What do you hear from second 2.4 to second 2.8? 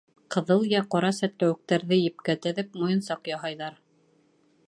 теҙеп,